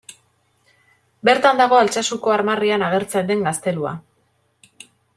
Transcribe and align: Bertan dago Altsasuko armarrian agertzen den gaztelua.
Bertan 1.29 1.61
dago 1.61 1.79
Altsasuko 1.81 2.35
armarrian 2.39 2.89
agertzen 2.89 3.31
den 3.31 3.49
gaztelua. 3.51 3.97